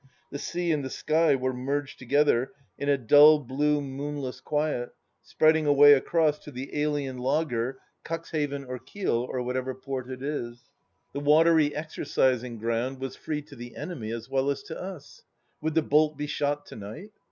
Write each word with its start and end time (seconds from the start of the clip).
The 0.31 0.39
sea 0.39 0.71
and 0.71 0.83
the 0.83 0.89
sky 0.89 1.35
were 1.35 1.53
merged 1.53 1.99
together 1.99 2.53
in 2.75 2.89
a 2.89 2.97
dull, 2.97 3.37
blue, 3.37 3.75
14 3.75 3.91
210 3.91 3.91
THE 3.91 3.91
LAST 3.91 3.93
DITCH 3.93 4.01
moonless 4.01 4.41
quiet, 4.41 4.95
spreading 5.21 5.67
away 5.67 5.93
across 5.93 6.39
to 6.39 6.49
the 6.49 6.75
alien 6.81 7.19
lager, 7.19 7.77
Cuxhaven 8.03 8.65
or 8.67 8.79
Kiel, 8.79 9.27
or 9.29 9.43
whatever 9.43 9.75
port 9.75 10.09
it 10.09 10.23
is.... 10.23 10.71
The 11.13 11.19
watery 11.19 11.75
exercising 11.75 12.57
ground 12.57 12.99
was 12.99 13.15
free 13.15 13.43
to 13.43 13.55
the 13.55 13.75
enemy 13.75 14.09
as 14.11 14.27
well 14.27 14.49
as 14.49 14.63
to 14.63 14.81
us 14.81 15.21
I. 15.23 15.29
Would 15.65 15.75
the 15.75 15.83
bolt 15.83 16.17
be 16.17 16.25
shot 16.25 16.65
to 16.65 16.75
night 16.75 17.11